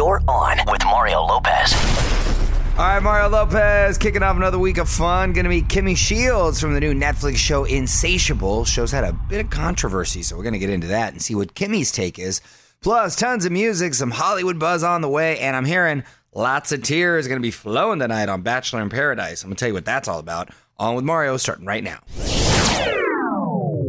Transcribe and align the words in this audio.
You're 0.00 0.22
on 0.28 0.56
with 0.66 0.82
Mario 0.86 1.20
Lopez. 1.26 1.74
All 2.78 2.86
right, 2.86 3.02
Mario 3.02 3.28
Lopez 3.28 3.98
kicking 3.98 4.22
off 4.22 4.34
another 4.34 4.58
week 4.58 4.78
of 4.78 4.88
fun. 4.88 5.34
Going 5.34 5.44
to 5.44 5.50
be 5.50 5.60
Kimmy 5.60 5.94
Shields 5.94 6.58
from 6.58 6.72
the 6.72 6.80
new 6.80 6.94
Netflix 6.94 7.36
show 7.36 7.64
Insatiable. 7.64 8.64
Show's 8.64 8.92
had 8.92 9.04
a 9.04 9.12
bit 9.12 9.44
of 9.44 9.50
controversy, 9.50 10.22
so 10.22 10.38
we're 10.38 10.42
going 10.42 10.54
to 10.54 10.58
get 10.58 10.70
into 10.70 10.86
that 10.86 11.12
and 11.12 11.20
see 11.20 11.34
what 11.34 11.52
Kimmy's 11.54 11.92
take 11.92 12.18
is. 12.18 12.40
Plus, 12.80 13.14
tons 13.14 13.44
of 13.44 13.52
music, 13.52 13.92
some 13.92 14.10
Hollywood 14.10 14.58
buzz 14.58 14.82
on 14.82 15.02
the 15.02 15.08
way, 15.10 15.38
and 15.38 15.54
I'm 15.54 15.66
hearing 15.66 16.02
lots 16.32 16.72
of 16.72 16.82
tears 16.82 17.28
going 17.28 17.38
to 17.38 17.46
be 17.46 17.50
flowing 17.50 17.98
tonight 17.98 18.30
on 18.30 18.40
Bachelor 18.40 18.80
in 18.80 18.88
Paradise. 18.88 19.42
I'm 19.42 19.50
going 19.50 19.56
to 19.56 19.60
tell 19.60 19.68
you 19.68 19.74
what 19.74 19.84
that's 19.84 20.08
all 20.08 20.18
about. 20.18 20.48
On 20.78 20.94
with 20.94 21.04
Mario, 21.04 21.36
starting 21.36 21.66
right 21.66 21.84
now. 21.84 21.98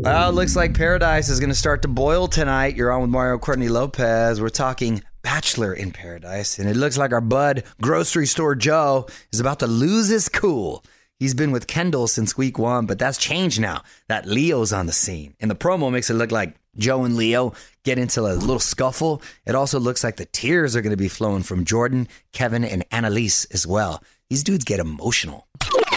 Well, 0.03 0.33
looks 0.33 0.57
like 0.57 0.75
Paradise 0.75 1.29
is 1.29 1.39
going 1.39 1.51
to 1.51 1.55
start 1.55 1.83
to 1.83 1.87
boil 1.87 2.27
tonight. 2.27 2.75
You're 2.75 2.91
on 2.91 2.99
with 2.99 3.11
Mario 3.11 3.37
Courtney 3.37 3.69
Lopez. 3.69 4.41
We're 4.41 4.49
talking 4.49 5.03
Bachelor 5.21 5.73
in 5.73 5.91
Paradise, 5.91 6.59
and 6.59 6.67
it 6.67 6.75
looks 6.75 6.97
like 6.97 7.13
our 7.13 7.21
bud, 7.21 7.63
grocery 7.81 8.25
store 8.25 8.55
Joe, 8.55 9.07
is 9.31 9.39
about 9.39 9.59
to 9.59 9.67
lose 9.67 10.07
his 10.07 10.29
cool. 10.29 10.83
He's 11.19 11.35
been 11.35 11.51
with 11.51 11.67
Kendall 11.67 12.07
since 12.07 12.35
week 12.35 12.57
one, 12.57 12.87
but 12.87 12.97
that's 12.97 13.17
changed 13.17 13.61
now 13.61 13.83
that 14.07 14.25
Leo's 14.25 14.73
on 14.73 14.87
the 14.87 14.91
scene. 14.91 15.35
And 15.39 15.51
the 15.51 15.55
promo 15.55 15.91
makes 15.91 16.09
it 16.09 16.15
look 16.15 16.31
like 16.31 16.55
Joe 16.77 17.03
and 17.03 17.15
Leo 17.15 17.53
get 17.83 17.99
into 17.99 18.21
a 18.21 18.33
little 18.33 18.59
scuffle. 18.59 19.21
It 19.45 19.53
also 19.53 19.79
looks 19.79 20.03
like 20.03 20.17
the 20.17 20.25
tears 20.25 20.75
are 20.75 20.81
going 20.81 20.91
to 20.91 20.97
be 20.97 21.07
flowing 21.07 21.43
from 21.43 21.65
Jordan, 21.65 22.07
Kevin, 22.31 22.63
and 22.63 22.89
Annaliese 22.89 23.45
as 23.53 23.67
well. 23.67 24.03
These 24.29 24.43
dudes 24.43 24.65
get 24.65 24.79
emotional. 24.79 25.47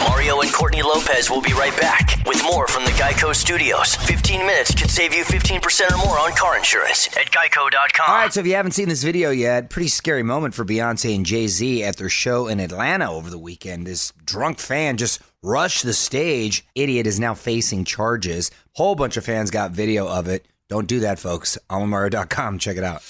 Mario 0.09 0.41
and 0.41 0.53
Courtney 0.53 0.83
Lopez 0.83 1.31
will 1.31 1.41
be 1.41 1.53
right 1.55 1.75
back 1.81 2.17
with 2.27 2.43
more 2.45 2.69
from 2.69 2.85
the 2.85 2.91
Geico 2.93 3.35
Studios. 3.35 3.95
15 3.97 4.41
minutes 4.47 4.75
could 4.75 4.91
save 4.91 5.15
you 5.15 5.25
15% 5.25 5.93
or 5.93 5.97
more 5.97 6.19
on 6.19 6.33
car 6.33 6.57
insurance 6.57 7.09
at 7.17 7.31
geico.com. 7.31 8.07
All 8.09 8.15
right, 8.15 8.33
so 8.33 8.41
if 8.41 8.47
you 8.47 8.55
haven't 8.55 8.73
seen 8.73 8.89
this 8.89 9.03
video 9.03 9.31
yet, 9.31 9.71
pretty 9.71 9.89
scary 9.89 10.23
moment 10.23 10.55
for 10.55 10.65
Beyonce 10.65 11.15
and 11.17 11.25
Jay 11.25 11.47
Z 11.47 11.83
at 11.83 11.97
their 11.97 12.09
show 12.11 12.49
in 12.49 12.61
Atlanta 12.61 13.11
over 13.11 13.31
the 13.31 13.39
weekend. 13.39 13.87
This 13.87 14.13
drunk 14.25 14.59
fan 14.59 14.97
just 14.99 15.21
rushed 15.43 15.85
the 15.85 15.95
stage. 15.95 16.67
Idiot 16.75 17.07
is 17.07 17.19
now 17.19 17.35
facing 17.35 17.85
charges. 17.85 18.51
Whole 18.73 18.95
bunch 18.95 19.17
of 19.17 19.25
fans 19.25 19.51
got 19.51 19.71
video 19.71 20.07
of 20.07 20.29
it. 20.29 20.47
Don't 20.69 20.87
do 20.87 21.01
that, 21.01 21.19
folks. 21.19 21.57
OnWithMario.com. 21.71 22.59
Check 22.59 22.77
it 22.77 22.85
out. 22.85 23.03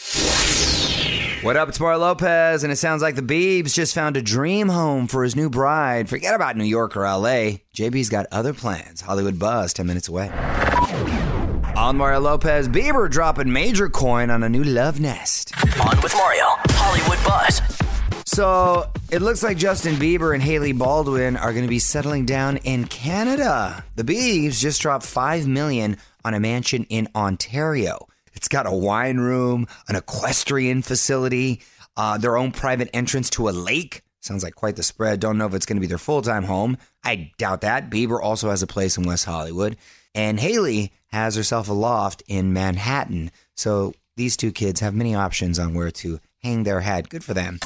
What 1.45 1.59
up? 1.59 1.69
It's 1.69 1.79
Mario 1.79 1.99
Lopez, 1.99 2.65
and 2.65 2.73
it 2.73 2.77
sounds 2.77 3.03
like 3.03 3.17
the 3.17 3.21
Beebs 3.21 3.75
just 3.75 3.95
found 3.95 4.17
a 4.17 4.23
dream 4.23 4.71
home 4.71 5.07
for 5.07 5.23
his 5.23 5.37
new 5.37 5.51
bride. 5.51 6.09
Forget 6.09 6.35
about 6.35 6.57
New 6.57 6.65
York 6.65 6.97
or 6.97 7.03
LA. 7.03 7.59
JB's 7.75 8.09
got 8.09 8.25
other 8.33 8.55
plans. 8.55 9.03
Hollywood 9.03 9.39
Buzz, 9.39 9.75
10 9.75 9.87
minutes 9.87 10.09
away. 10.09 10.31
On 11.77 11.99
Mario 11.99 12.21
Lopez, 12.21 12.67
Bieber 12.67 13.11
dropping 13.11 13.53
major 13.53 13.91
coin 13.91 14.31
on 14.31 14.43
a 14.43 14.49
new 14.49 14.65
love 14.65 15.01
nest. 15.01 15.53
On 15.83 16.01
with 16.01 16.15
Mario, 16.15 16.47
Hollywood 16.71 17.23
Buzz. 17.27 17.61
So 18.25 18.91
it 19.11 19.21
looks 19.21 19.43
like 19.43 19.59
Justin 19.59 19.97
Bieber 19.97 20.33
and 20.33 20.43
Hailey 20.43 20.73
Baldwin 20.73 21.37
are 21.37 21.53
going 21.53 21.67
to 21.67 21.69
be 21.69 21.79
settling 21.79 22.25
down 22.25 22.57
in 22.57 22.87
Canada. 22.87 23.85
The 23.97 24.05
Biebs 24.05 24.59
just 24.61 24.81
dropped 24.81 25.05
five 25.05 25.47
million 25.47 25.99
on 26.25 26.33
a 26.33 26.41
mansion 26.41 26.85
in 26.85 27.07
Ontario. 27.15 28.09
It's 28.45 28.49
got 28.51 28.67
a 28.67 28.73
wine 28.73 29.17
room, 29.17 29.67
an 29.89 29.97
equestrian 29.97 30.83
facility, 30.83 31.63
uh, 31.97 32.19
their 32.19 32.37
own 32.37 32.53
private 32.53 32.91
entrance 32.93 33.31
to 33.31 33.49
a 33.49 33.53
lake. 33.53 34.03
Sounds 34.21 34.45
like 34.45 34.55
quite 34.55 34.77
the 34.77 34.83
spread. 34.83 35.19
Don't 35.19 35.39
know 35.39 35.47
if 35.47 35.55
it's 35.55 35.65
going 35.65 35.79
to 35.79 35.81
be 35.81 35.87
their 35.87 35.97
full 35.97 36.21
time 36.21 36.43
home. 36.43 36.77
I 37.03 37.33
doubt 37.39 37.63
that. 37.63 37.89
Bieber 37.89 38.23
also 38.23 38.51
has 38.51 38.63
a 38.63 38.67
place 38.67 38.99
in 38.99 39.05
West 39.05 39.25
Hollywood. 39.25 39.79
And 40.15 40.39
Hailey 40.39 40.93
has 41.07 41.37
herself 41.37 41.71
a 41.71 41.73
loft 41.73 42.23
in 42.27 42.53
Manhattan. 42.53 43.31
So 43.57 43.95
these 44.15 44.37
two 44.37 44.53
kids 44.53 44.81
have 44.81 44.95
many 44.95 45.15
options 45.15 45.59
on 45.59 45.73
where 45.73 45.91
to 45.93 46.21
hang 46.43 46.65
their 46.65 46.83
hat. 46.83 47.09
Good 47.09 47.25
for 47.25 47.33
them. 47.33 47.61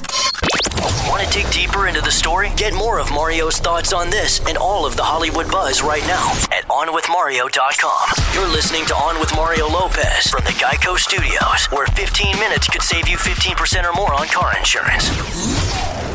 Want 1.07 1.23
to 1.25 1.29
dig 1.31 1.51
deeper 1.51 1.87
into 1.87 2.01
the 2.01 2.11
story? 2.11 2.49
Get 2.55 2.73
more 2.73 2.99
of 2.99 3.11
Mario's 3.11 3.57
thoughts 3.57 3.93
on 3.93 4.09
this 4.09 4.39
and 4.47 4.57
all 4.57 4.85
of 4.85 4.95
the 4.95 5.03
Hollywood 5.03 5.49
buzz 5.51 5.81
right 5.81 6.03
now 6.03 6.31
at 6.51 6.65
OnWithMario.com. 6.67 8.09
You're 8.33 8.51
listening 8.51 8.85
to 8.87 8.95
On 8.95 9.19
with 9.19 9.33
Mario 9.35 9.67
Lopez 9.67 10.27
from 10.27 10.43
the 10.43 10.51
Geico 10.51 10.97
Studios, 10.97 11.65
where 11.71 11.87
15 11.87 12.39
minutes 12.39 12.67
could 12.67 12.81
save 12.81 13.07
you 13.07 13.17
15% 13.17 13.83
or 13.89 13.93
more 13.93 14.13
on 14.13 14.27
car 14.27 14.55
insurance. 14.57 15.09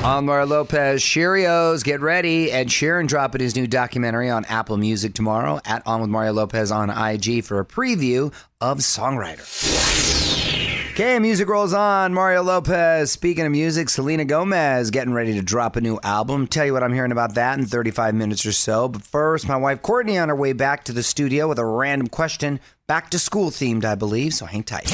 On 0.05 0.27
Mario 0.27 0.47
Lopez, 0.47 1.03
Cheerios, 1.03 1.83
get 1.83 2.01
ready. 2.01 2.53
Ed 2.53 2.69
Sheeran 2.69 3.09
dropping 3.09 3.41
his 3.41 3.57
new 3.57 3.67
documentary 3.67 4.29
on 4.29 4.45
Apple 4.47 4.77
Music 4.77 5.15
tomorrow. 5.15 5.61
At 5.65 5.83
On 5.87 6.03
with 6.03 6.11
Mario 6.11 6.35
Lopez 6.35 6.71
on 6.71 6.91
IG 6.91 7.43
for 7.45 7.59
a 7.59 7.65
preview 7.65 8.33
of 8.61 8.79
Songwriter. 8.79 10.34
Okay, 10.95 11.19
music 11.19 11.49
rolls 11.49 11.75
on. 11.75 12.15
Mario 12.15 12.45
Lopez. 12.45 13.11
Speaking 13.11 13.45
of 13.45 13.51
music, 13.51 13.89
Selena 13.89 14.25
Gomez 14.25 14.93
getting 14.93 15.13
ready 15.13 15.35
to 15.35 15.43
drop 15.43 15.75
a 15.75 15.81
new 15.81 15.99
album. 16.05 16.47
Tell 16.47 16.65
you 16.65 16.73
what 16.73 16.85
I'm 16.85 16.93
hearing 16.93 17.11
about 17.11 17.35
that 17.35 17.59
in 17.59 17.67
35 17.67 18.15
minutes 18.15 18.47
or 18.47 18.53
so. 18.53 18.87
But 18.87 19.03
first, 19.03 19.49
my 19.49 19.57
wife 19.57 19.83
Courtney 19.83 20.19
on 20.19 20.29
her 20.29 20.37
way 20.37 20.53
back 20.53 20.85
to 20.85 20.93
the 20.93 21.03
studio 21.03 21.49
with 21.49 21.59
a 21.59 21.65
random 21.65 22.07
question, 22.07 22.61
back 22.87 23.11
to 23.11 23.19
school 23.19 23.51
themed, 23.51 23.85
I 23.85 23.97
believe. 23.97 24.35
So 24.35 24.47
hang 24.47 24.63
tight. 24.63 24.89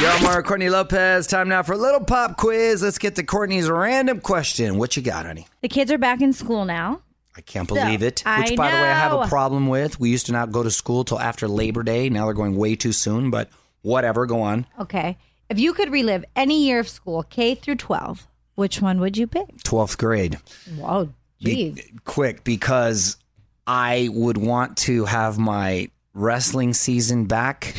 Yo, 0.00 0.22
Mario 0.22 0.42
Courtney 0.42 0.70
Lopez. 0.70 1.26
Time 1.26 1.48
now 1.48 1.64
for 1.64 1.72
a 1.72 1.76
little 1.76 2.04
pop 2.04 2.36
quiz. 2.36 2.84
Let's 2.84 2.98
get 2.98 3.16
to 3.16 3.24
Courtney's 3.24 3.68
random 3.68 4.20
question. 4.20 4.78
What 4.78 4.96
you 4.96 5.02
got, 5.02 5.26
honey? 5.26 5.48
The 5.62 5.68
kids 5.68 5.90
are 5.90 5.98
back 5.98 6.20
in 6.20 6.32
school 6.32 6.64
now. 6.64 7.02
I 7.36 7.40
can't 7.40 7.66
believe 7.66 8.04
it. 8.04 8.22
I 8.24 8.42
Which, 8.42 8.56
by 8.56 8.70
the 8.70 8.76
way, 8.76 8.90
I 8.90 8.94
have 8.94 9.12
a 9.12 9.26
problem 9.26 9.66
with. 9.66 9.98
We 9.98 10.10
used 10.10 10.26
to 10.26 10.32
not 10.32 10.52
go 10.52 10.62
to 10.62 10.70
school 10.70 11.02
till 11.02 11.18
after 11.18 11.48
Labor 11.48 11.82
Day. 11.82 12.10
Now 12.10 12.26
they're 12.26 12.34
going 12.34 12.56
way 12.56 12.76
too 12.76 12.92
soon, 12.92 13.30
but 13.30 13.50
whatever. 13.82 14.26
Go 14.26 14.42
on. 14.42 14.66
Okay. 14.78 15.18
If 15.48 15.58
you 15.58 15.72
could 15.72 15.90
relive 15.90 16.24
any 16.36 16.66
year 16.66 16.80
of 16.80 16.88
school, 16.88 17.24
K 17.24 17.54
through 17.54 17.76
12, 17.76 18.26
which 18.54 18.80
one 18.80 19.00
would 19.00 19.16
you 19.16 19.26
pick? 19.26 19.48
12th 19.64 19.98
grade. 19.98 20.38
Whoa, 20.76 21.12
Be- 21.42 21.82
quick, 22.04 22.44
because 22.44 23.16
I 23.66 24.10
would 24.12 24.36
want 24.36 24.76
to 24.78 25.06
have 25.06 25.38
my 25.38 25.90
wrestling 26.14 26.74
season 26.74 27.24
back 27.26 27.74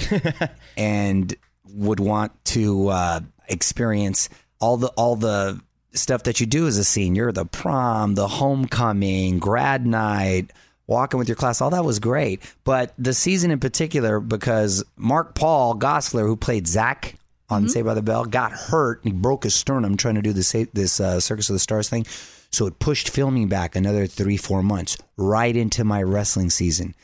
and 0.77 1.35
would 1.73 1.99
want 1.99 2.31
to 2.45 2.89
uh, 2.89 3.19
experience 3.47 4.29
all 4.59 4.77
the 4.77 4.87
all 4.89 5.15
the 5.15 5.59
stuff 5.93 6.23
that 6.23 6.39
you 6.39 6.45
do 6.45 6.67
as 6.67 6.77
a 6.77 6.83
senior 6.83 7.31
the 7.33 7.45
prom 7.45 8.15
the 8.15 8.27
homecoming 8.27 9.39
grad 9.39 9.85
night 9.85 10.51
walking 10.87 11.17
with 11.17 11.29
your 11.29 11.35
class 11.35 11.61
all 11.61 11.69
that 11.69 11.85
was 11.85 11.99
great 11.99 12.41
but 12.63 12.93
the 12.97 13.13
season 13.13 13.51
in 13.51 13.59
particular 13.59 14.19
because 14.19 14.83
Mark-Paul 14.97 15.75
Gosselaar 15.75 16.25
who 16.25 16.35
played 16.35 16.67
Zack 16.67 17.15
on 17.51 17.67
Saved 17.67 17.85
by 17.85 17.93
the 17.93 18.01
Bell 18.01 18.25
got 18.25 18.53
hurt 18.53 19.03
and 19.03 19.13
he 19.13 19.19
broke 19.19 19.43
his 19.43 19.53
sternum 19.53 19.97
trying 19.97 20.15
to 20.15 20.21
do 20.21 20.33
this 20.33 20.55
this 20.73 20.99
uh, 20.99 21.19
Circus 21.19 21.49
of 21.49 21.53
the 21.53 21.59
Stars 21.59 21.89
thing. 21.89 22.05
So 22.51 22.65
it 22.65 22.79
pushed 22.79 23.09
filming 23.09 23.47
back 23.47 23.75
another 23.75 24.07
three 24.07 24.37
four 24.37 24.63
months 24.63 24.97
right 25.17 25.55
into 25.55 25.83
my 25.83 26.01
wrestling 26.01 26.49
season. 26.49 26.95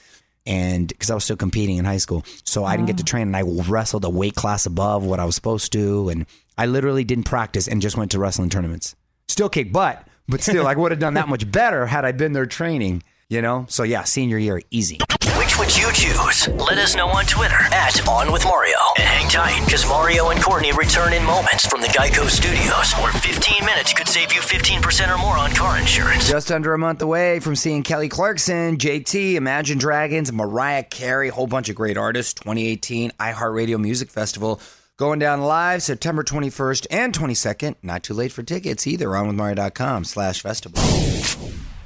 And 0.46 0.88
because 0.88 1.12
I 1.12 1.14
was 1.14 1.26
still 1.26 1.36
competing 1.36 1.76
in 1.76 1.84
high 1.84 1.98
school, 1.98 2.24
so 2.46 2.64
I 2.64 2.78
didn't 2.78 2.88
get 2.88 2.98
to 3.00 3.04
train, 3.04 3.24
and 3.24 3.36
I 3.36 3.42
wrestled 3.42 4.06
a 4.06 4.10
weight 4.10 4.36
class 4.36 4.66
above 4.66 5.06
what 5.06 5.20
I 5.20 5.26
was 5.26 5.36
supposed 5.36 5.74
to, 5.74 6.08
and 6.08 6.26
I 6.58 6.68
literally 6.68 7.04
didn't 7.04 7.26
practice 7.26 7.68
and 7.68 7.82
just 7.82 7.98
went 7.98 8.12
to 8.12 8.20
wrestling 8.20 8.50
tournaments. 8.50 8.96
Still 9.28 9.50
kick 9.50 9.74
butt, 9.74 10.08
but 10.30 10.42
still, 10.42 10.66
I 10.66 10.74
would 10.74 10.94
have 10.94 11.02
done 11.02 11.16
that 11.16 11.28
much 11.28 11.52
better 11.52 11.86
had 11.86 12.06
I 12.06 12.14
been 12.14 12.32
there 12.32 12.46
training. 12.46 13.04
You 13.30 13.42
know, 13.42 13.66
so 13.68 13.84
yeah, 13.84 14.04
senior 14.04 14.38
year 14.38 14.62
easy. 14.72 15.00
Which 15.38 15.60
would 15.60 15.76
you 15.76 15.92
choose? 15.92 16.48
Let 16.48 16.78
us 16.78 16.96
know 16.96 17.10
on 17.10 17.26
Twitter 17.26 17.60
at 17.74 18.08
On 18.08 18.32
With 18.32 18.46
Mario. 18.46 18.78
And 18.98 19.06
hang 19.06 19.30
tight, 19.30 19.66
because 19.66 19.86
Mario 19.86 20.30
and 20.30 20.42
Courtney 20.42 20.72
return 20.72 21.12
in 21.12 21.26
moments 21.26 21.66
from 21.66 21.82
the 21.82 21.88
Geico 21.88 22.30
Studios, 22.30 22.94
where 22.94 23.12
15 23.12 23.66
minutes 23.66 23.92
could 23.92 24.08
save 24.08 24.32
you 24.32 24.40
15% 24.40 25.14
or 25.14 25.18
more 25.18 25.38
on 25.38 25.52
car 25.52 25.78
insurance. 25.78 26.30
Just 26.30 26.54
under 26.54 26.74
a 26.74 26.78
month 26.78 27.02
away 27.02 27.42
from 27.42 27.58
seeing 27.58 27.84
Kelly 27.84 28.08
Clarkson, 28.08 28.78
JT, 28.78 29.36
Imagine 29.36 29.78
Dragons, 29.78 30.32
Mariah 30.32 30.84
Carey, 30.84 31.28
a 31.28 31.34
whole 31.34 31.48
bunch 31.48 31.68
of 31.68 31.76
great 31.76 31.98
artists. 31.98 32.34
2018 32.36 33.12
iHeartRadio 33.20 33.78
Music 33.78 34.10
Festival 34.10 34.62
going 34.96 35.20
down 35.20 35.42
live 35.42 35.84
September 35.84 36.24
21st 36.24 36.88
and 36.90 37.14
22nd. 37.14 37.76
Not 37.84 38.04
too 38.04 38.14
late 38.14 38.32
for 38.32 38.42
tickets 38.42 38.88
either 38.88 39.14
on 39.18 39.36
withmario.com 39.36 40.06
slash 40.06 40.42
festival. 40.42 40.82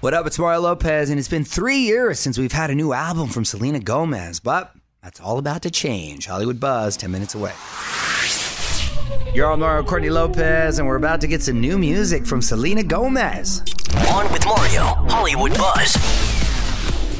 What 0.01 0.15
up? 0.15 0.25
It's 0.25 0.39
Mario 0.39 0.62
Lopez, 0.62 1.12
and 1.12 1.19
it's 1.19 1.27
been 1.27 1.44
three 1.44 1.77
years 1.77 2.19
since 2.19 2.36
we've 2.36 2.51
had 2.51 2.71
a 2.71 2.75
new 2.75 2.92
album 2.92 3.30
from 3.30 3.45
Selena 3.45 3.80
Gomez, 3.80 4.39
but 4.39 4.74
that's 5.03 5.19
all 5.19 5.38
about 5.38 5.62
to 5.62 5.69
change. 5.69 6.25
Hollywood 6.25 6.59
Buzz, 6.59 6.98
10 6.98 7.12
minutes 7.12 7.36
away. 7.36 7.53
You're 9.31 9.45
on 9.45 9.59
Mario 9.59 9.83
Courtney 9.83 10.09
Lopez, 10.09 10.80
and 10.80 10.88
we're 10.88 10.95
about 10.95 11.21
to 11.21 11.27
get 11.27 11.44
some 11.44 11.62
new 11.62 11.77
music 11.77 12.25
from 12.25 12.42
Selena 12.42 12.81
Gomez. 12.81 13.59
On 14.12 14.31
with 14.33 14.44
Mario, 14.44 14.86
Hollywood 15.07 15.56
Buzz. 15.56 15.92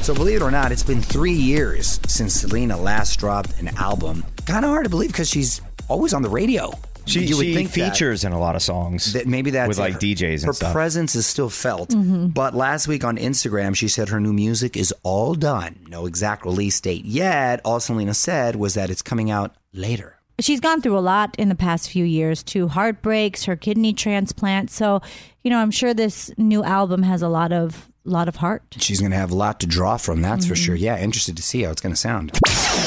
So, 0.04 0.12
believe 0.12 0.38
it 0.38 0.42
or 0.42 0.50
not, 0.50 0.72
it's 0.72 0.82
been 0.82 1.00
three 1.00 1.30
years 1.30 2.00
since 2.08 2.34
Selena 2.34 2.76
last 2.76 3.16
dropped 3.20 3.60
an 3.60 3.68
album. 3.76 4.24
Kind 4.44 4.64
of 4.64 4.72
hard 4.72 4.86
to 4.86 4.90
believe 4.90 5.12
because 5.12 5.30
she's 5.30 5.60
always 5.88 6.12
on 6.12 6.22
the 6.22 6.28
radio. 6.28 6.72
She, 7.06 7.24
You 7.24 7.36
would 7.36 7.46
she 7.46 7.54
think 7.54 7.72
that- 7.72 7.90
features 7.92 8.24
in 8.24 8.32
a 8.32 8.38
lot 8.38 8.56
of 8.56 8.62
songs. 8.62 9.12
that 9.14 9.26
maybe 9.26 9.50
that's 9.50 9.68
with 9.68 9.78
like 9.78 9.94
Her- 9.94 9.98
DJs 10.00 10.34
and 10.38 10.44
her 10.44 10.52
stuff. 10.52 10.72
presence 10.72 11.14
is 11.14 11.26
still 11.26 11.50
felt. 11.50 11.90
Mm-hmm. 11.90 12.28
But 12.28 12.54
last 12.54 12.86
week 12.88 13.04
on 13.04 13.16
Instagram, 13.16 13.74
she 13.76 13.88
said 13.88 14.08
her 14.10 14.20
new 14.20 14.32
music 14.32 14.76
is 14.76 14.92
all 15.02 15.34
done. 15.34 15.86
No 15.88 16.06
exact 16.06 16.44
release 16.44 16.80
date 16.80 17.04
yet. 17.04 17.60
All 17.64 17.80
Selena 17.80 18.14
said 18.14 18.56
was 18.56 18.74
that 18.74 18.90
it's 18.90 19.02
coming 19.02 19.30
out 19.30 19.54
later. 19.72 20.16
she's 20.40 20.60
gone 20.60 20.80
through 20.80 20.98
a 20.98 21.00
lot 21.00 21.34
in 21.38 21.48
the 21.48 21.54
past 21.54 21.88
few 21.90 22.04
years, 22.04 22.42
two 22.42 22.66
heartbreaks, 22.68 23.44
her 23.44 23.54
kidney 23.56 23.92
transplant. 23.92 24.70
So, 24.70 25.00
you 25.44 25.50
know, 25.50 25.58
I'm 25.58 25.70
sure 25.70 25.94
this 25.94 26.30
new 26.36 26.64
album 26.64 27.02
has 27.02 27.22
a 27.22 27.28
lot 27.28 27.52
of 27.52 27.88
lot 28.10 28.28
of 28.28 28.36
heart. 28.36 28.62
She's 28.78 29.00
going 29.00 29.12
to 29.12 29.16
have 29.16 29.30
a 29.30 29.34
lot 29.34 29.60
to 29.60 29.66
draw 29.66 29.96
from, 29.96 30.22
that's 30.22 30.46
for 30.46 30.56
sure. 30.56 30.74
Yeah, 30.74 30.98
interested 30.98 31.36
to 31.36 31.42
see 31.42 31.62
how 31.62 31.70
it's 31.70 31.80
going 31.80 31.94
to 31.94 32.00
sound. 32.00 32.32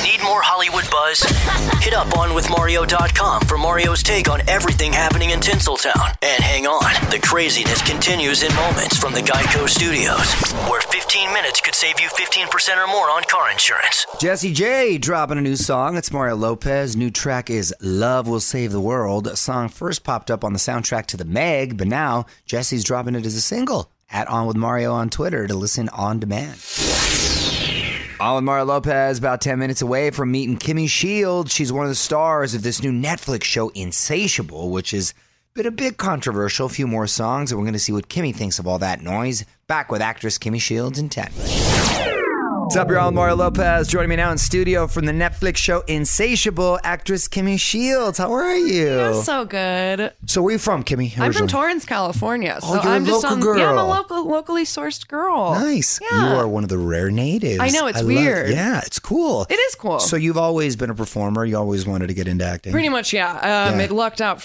Need 0.04 0.22
more 0.24 0.42
Hollywood 0.42 0.90
buzz? 0.92 1.20
Hit 1.84 1.94
up 1.94 2.08
onwithmario.com 2.08 3.42
for 3.44 3.58
Mario's 3.58 4.04
take 4.04 4.30
on 4.30 4.48
everything 4.50 4.92
happening 4.92 5.30
in 5.30 5.40
Tinseltown. 5.40 6.16
And 6.22 6.44
hang 6.44 6.68
on, 6.68 6.94
the 7.12 7.20
craziness 7.20 7.82
continues 7.82 8.44
in 8.44 8.54
moments 8.56 8.98
from 8.98 9.14
the 9.14 9.22
Geico 9.22 9.70
Studios, 9.70 10.34
where 10.70 10.82
15 10.82 11.34
minutes 11.34 11.62
could 11.62 11.76
save 11.76 12.00
you 12.00 12.10
15% 12.10 12.78
or 12.78 12.88
more 12.88 13.10
on 13.10 13.24
car 13.24 13.50
insurance. 13.52 14.06
Jessie 14.20 14.54
J 14.54 14.98
dropping 14.98 15.38
a 15.38 15.42
new 15.42 15.56
song. 15.56 15.96
It's 15.96 16.12
Mario 16.12 16.36
Lopez. 16.36 16.96
New 16.96 17.12
track 17.12 17.50
is 17.50 17.74
Love 17.80 18.28
Will 18.28 18.40
Save 18.40 18.72
the 18.72 18.82
World. 18.82 19.28
A 19.28 19.36
song 19.36 19.70
first 19.70 20.04
popped 20.04 20.30
up 20.30 20.44
on 20.44 20.54
the 20.54 20.60
soundtrack 20.60 21.06
to 21.08 21.18
The 21.18 21.26
Meg, 21.26 21.78
but 21.78 21.88
now 21.88 22.26
Jessie's 22.46 22.84
dropping 22.84 23.16
it 23.16 23.26
as 23.26 23.36
a 23.36 23.42
single. 23.42 23.92
At 24.10 24.28
On 24.28 24.48
With 24.48 24.56
Mario 24.56 24.94
on 24.94 25.10
Twitter 25.10 25.48
to 25.48 25.54
listen 25.56 25.90
on 25.90 26.20
demand. 26.20 26.62
On 28.20 28.36
with 28.36 28.44
Mario 28.44 28.66
Lopez, 28.66 29.18
about 29.18 29.42
10 29.42 29.60
minutes 29.60 29.82
away 29.82 30.10
from 30.10 30.32
meeting 30.32 30.58
Kimmy 30.58 30.88
Shields. 30.88 31.52
She's 31.52 31.72
one 31.72 31.84
of 31.84 31.90
the 31.90 31.96
stars 31.96 32.54
of 32.54 32.64
this 32.64 32.82
new 32.82 32.92
Netflix 32.92 33.44
show, 33.44 33.70
Insatiable, 33.70 34.70
which 34.70 34.92
has 34.92 35.14
been 35.54 35.66
a 35.66 35.72
bit 35.72 35.98
controversial. 35.98 36.68
A 36.68 36.70
few 36.70 36.88
more 36.88 37.08
songs, 37.08 37.52
and 37.52 37.60
we're 37.60 37.66
going 37.66 37.74
to 37.74 37.80
see 37.80 37.92
what 37.92 38.08
Kimmy 38.08 38.34
thinks 38.34 38.58
of 38.58 38.68
all 38.68 38.80
that 38.80 39.02
noise. 39.02 39.44
Back 39.68 39.92
with 39.92 40.02
actress 40.02 40.38
Kimmy 40.38 40.62
Shields 40.62 40.98
in 40.98 41.10
10. 41.10 42.15
What's 42.66 42.78
up, 42.78 42.90
y'all? 42.90 43.12
Mario 43.12 43.36
Lopez. 43.36 43.88
Joining 43.88 44.10
me 44.10 44.16
now 44.16 44.32
in 44.32 44.40
studio 44.40 44.88
from 44.88 45.06
the 45.06 45.12
Netflix 45.12 45.58
show 45.58 45.82
Insatiable, 45.82 46.80
actress 46.84 47.28
Kimmy 47.28 47.60
Shields. 47.60 48.18
How 48.18 48.34
are 48.34 48.56
you? 48.56 49.22
So 49.24 49.46
good. 49.46 50.12
So 50.26 50.42
where 50.42 50.50
are 50.50 50.52
you 50.54 50.58
from, 50.58 50.84
Kimmy? 50.84 51.16
I'm 51.20 51.32
from? 51.32 51.48
Torrance, 51.48 51.86
California. 51.86 52.58
So 52.62 52.68
Oh, 52.70 52.74
you're 52.74 52.92
a 52.92 52.96
I'm 52.96 53.06
just 53.06 53.24
local 53.24 53.36
on, 53.38 53.42
girl. 53.44 53.60
Yeah, 53.60 53.70
I'm 53.72 53.78
a 53.78 53.88
local, 53.88 54.28
locally 54.28 54.64
sourced 54.64 55.08
girl. 55.08 55.52
Nice. 55.54 56.00
Yeah. 56.02 56.32
You 56.32 56.36
are 56.38 56.48
one 56.48 56.64
of 56.64 56.70
the 56.70 56.80
rare 56.80 57.12
natives. 57.12 57.60
I 57.60 57.70
know, 57.70 57.86
it's 57.86 58.00
love- 58.00 58.08
weird. 58.08 58.50
yeah, 58.50 58.82
it's 58.84 58.98
cool. 59.00 59.46
It 59.50 59.54
is 59.60 59.76
cool. 59.76 60.00
So 60.00 60.16
you've 60.16 60.38
always 60.38 60.76
been 60.76 60.90
a 60.90 60.96
performer. 60.96 61.46
You 61.46 61.58
always 61.58 61.86
wanted 61.86 62.08
to 62.08 62.14
get 62.16 62.28
into 62.28 62.46
acting. 62.46 62.72
Pretty 62.72 62.90
much, 62.90 63.14
yeah. 63.14 63.32
Um, 63.70 63.80
Yeah. 63.80 63.86
It 63.86 63.92
lucked 63.92 64.22
out 64.22 64.42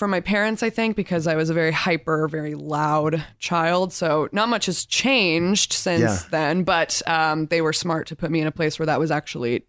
f- 0.00 0.06
for 0.06 0.08
my 0.08 0.20
parents, 0.20 0.62
I 0.62 0.70
think, 0.70 0.96
because 0.96 1.26
I 1.26 1.34
was 1.36 1.50
a 1.50 1.54
very 1.54 1.72
hyper, 1.72 2.26
very 2.28 2.54
loud 2.54 3.22
child. 3.38 3.92
So 3.92 4.28
not 4.32 4.48
much 4.48 4.66
has 4.66 4.84
changed 4.86 5.72
since 5.74 6.00
Yeah. 6.00 6.18
then, 6.30 6.64
but 6.64 7.02
um, 7.06 7.46
they 7.46 7.60
were 7.60 7.72
smart 7.74 8.06
to 8.08 8.16
put 8.16 8.30
me 8.30 8.40
in 8.40 8.46
a 8.46 8.52
place 8.52 8.78
where 8.78 8.86
that 8.86 8.98
was 8.98 9.10
actually 9.10 9.64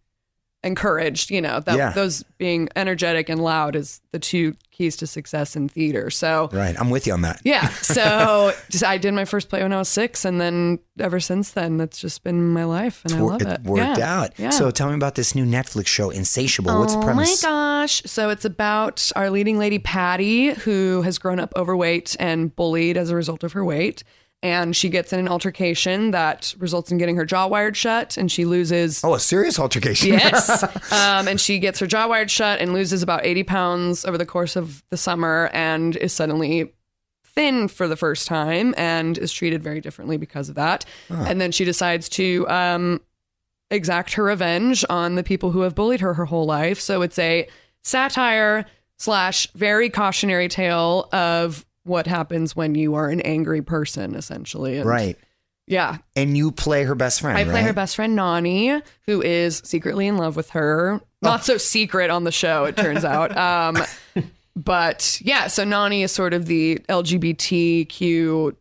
encouraged. 0.63 1.31
You 1.31 1.41
know, 1.41 1.59
that 1.61 1.75
Yeah. 1.77 1.91
those 1.91 2.23
being 2.37 2.69
energetic 2.75 3.29
and 3.29 3.41
loud 3.41 3.75
is 3.75 4.01
the 4.11 4.19
two 4.19 4.55
keys 4.71 4.95
to 4.97 5.07
success 5.07 5.55
in 5.55 5.67
theater. 5.69 6.09
So 6.09 6.49
Right. 6.51 6.75
I'm 6.79 6.89
with 6.89 7.05
you 7.07 7.13
on 7.13 7.21
that. 7.21 7.41
Yeah. 7.43 7.67
So 7.81 8.53
just, 8.69 8.83
I 8.83 8.97
did 8.97 9.13
my 9.13 9.25
first 9.25 9.49
play 9.49 9.61
when 9.63 9.73
I 9.73 9.77
was 9.77 9.89
six, 9.89 10.23
and 10.25 10.39
then 10.39 10.79
ever 10.99 11.19
since 11.19 11.51
then, 11.51 11.77
that's 11.77 11.99
just 11.99 12.23
been 12.23 12.47
my 12.49 12.63
life, 12.63 13.01
and 13.05 13.13
I 13.15 13.21
Wor- 13.21 13.31
love 13.31 13.41
it. 13.41 13.61
worked 13.63 13.97
yeah. 13.99 14.21
out. 14.21 14.31
Yeah. 14.37 14.49
So 14.51 14.71
tell 14.71 14.89
me 14.89 14.95
about 14.95 15.15
this 15.15 15.35
new 15.35 15.45
Netflix 15.45 15.87
show, 15.87 16.09
Insatiable. 16.09 16.79
What's 16.79 16.95
the 16.95 17.01
premise? 17.01 17.43
oh 17.43 17.47
my 17.49 17.51
gosh! 17.81 18.01
So 18.05 18.29
it's 18.29 18.45
about 18.45 19.11
our 19.15 19.29
leading 19.29 19.57
lady 19.59 19.77
Patty, 19.79 20.51
who 20.53 21.01
has 21.01 21.17
grown 21.19 21.39
up 21.39 21.51
overweight 21.55 22.15
and 22.19 22.55
bullied 22.55 22.97
as 22.97 23.09
a 23.09 23.15
result 23.15 23.43
of 23.43 23.51
her 23.53 23.65
weight. 23.65 24.03
And 24.43 24.75
she 24.75 24.89
gets 24.89 25.13
in 25.13 25.19
an 25.19 25.27
altercation 25.27 26.11
that 26.11 26.55
results 26.57 26.91
in 26.91 26.97
getting 26.97 27.15
her 27.15 27.25
jaw 27.25 27.45
wired 27.45 27.77
shut, 27.77 28.17
and 28.17 28.31
she 28.31 28.45
loses 28.45 29.03
Oh, 29.03 29.13
a 29.13 29.19
serious 29.19 29.59
altercation. 29.59 30.09
Yes. 30.13 30.63
um, 30.91 31.27
and 31.27 31.39
she 31.39 31.59
gets 31.59 31.79
her 31.79 31.85
jaw 31.85 32.07
wired 32.07 32.31
shut 32.31 32.59
and 32.59 32.73
loses 32.73 33.03
about 33.03 33.23
80 33.25 33.43
pounds 33.43 34.03
over 34.05 34.17
the 34.17 34.25
course 34.25 34.55
of 34.55 34.83
the 34.89 34.97
summer 34.97 35.49
and 35.53 35.95
is 35.95 36.11
suddenly 36.11 36.73
thin 37.23 37.67
for 37.67 37.87
the 37.87 37.95
first 37.95 38.27
time 38.27 38.73
and 38.77 39.17
is 39.17 39.31
treated 39.31 39.61
very 39.61 39.79
differently 39.79 40.17
because 40.17 40.49
of 40.49 40.55
that. 40.55 40.85
And 41.09 41.39
then 41.39 41.51
she 41.51 41.63
decides 41.63 42.09
to 42.09 42.45
um, 42.49 42.99
exact 43.69 44.13
her 44.15 44.23
revenge 44.23 44.83
on 44.89 45.15
the 45.15 45.23
people 45.23 45.51
who 45.51 45.61
have 45.61 45.75
bullied 45.75 46.01
her 46.01 46.15
her 46.15 46.25
whole 46.25 46.45
life. 46.45 46.79
So 46.79 47.03
it's 47.03 47.17
a 47.19 47.47
satire 47.83 48.65
slash 48.97 49.47
very 49.53 49.89
cautionary 49.89 50.47
tale 50.47 51.07
of 51.13 51.65
what 51.83 52.07
happens 52.07 52.55
when 52.55 52.75
you 52.75 52.95
are 52.95 53.09
an 53.09 53.21
angry 53.21 53.61
person, 53.61 54.15
essentially. 54.15 54.77
And 54.77 54.87
right. 54.87 55.17
Yeah. 55.67 55.97
And 56.15 56.35
you 56.35 56.51
play 56.51 56.83
her 56.83 56.95
best 56.95 57.21
friend. 57.21 57.37
I 57.37 57.43
play 57.43 57.53
right? 57.53 57.63
her 57.63 57.73
best 57.73 57.95
friend 57.95 58.15
Nonnie, 58.15 58.81
who 59.05 59.21
is 59.21 59.61
secretly 59.63 60.07
in 60.07 60.17
love 60.17 60.35
with 60.35 60.49
her. 60.51 61.01
Not 61.21 61.45
so 61.45 61.57
secret 61.57 62.09
on 62.09 62.23
the 62.23 62.31
show, 62.31 62.65
it 62.65 62.77
turns 62.77 63.05
out. 63.05 63.31
Um, 63.41 63.77
but 64.55 65.19
yeah, 65.23 65.47
so 65.47 65.63
Nonnie 65.63 66.03
is 66.03 66.11
sort 66.11 66.33
of 66.33 66.45
the 66.45 66.79
LGBTQ 66.89 68.55